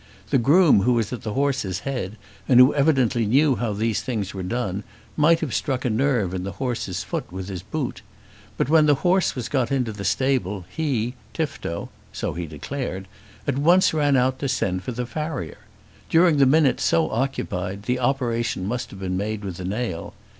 The 0.31 0.39
groom 0.39 0.81
who 0.81 0.93
was 0.93 1.13
at 1.13 1.21
the 1.21 1.33
horse's 1.35 1.81
head, 1.81 2.17
and 2.49 2.59
who 2.59 2.73
evidently 2.73 3.27
knew 3.27 3.57
how 3.57 3.71
these 3.73 4.01
things 4.01 4.33
were 4.33 4.41
done, 4.41 4.83
might 5.15 5.41
have 5.41 5.53
struck 5.53 5.85
a 5.85 5.91
nerve 5.91 6.33
in 6.33 6.43
the 6.43 6.53
horse's 6.53 7.03
foot 7.03 7.31
with 7.31 7.49
his 7.49 7.61
boot. 7.61 8.01
But 8.57 8.67
when 8.67 8.87
the 8.87 8.95
horse 9.05 9.35
was 9.35 9.47
got 9.47 9.71
into 9.71 9.91
the 9.91 10.03
stable 10.03 10.65
he, 10.69 11.13
Tifto, 11.35 11.89
so 12.11 12.33
he 12.33 12.47
declared, 12.47 13.07
at 13.45 13.59
once 13.59 13.93
ran 13.93 14.17
out 14.17 14.39
to 14.39 14.49
send 14.49 14.81
for 14.81 14.91
the 14.91 15.05
farrier. 15.05 15.59
During 16.09 16.37
the 16.37 16.47
minutes 16.47 16.81
so 16.81 17.11
occupied 17.11 17.83
the 17.83 17.99
operation 17.99 18.65
must 18.65 18.89
have 18.89 18.99
been 18.99 19.17
made 19.17 19.45
with 19.45 19.57
the 19.57 19.65
nail. 19.65 20.15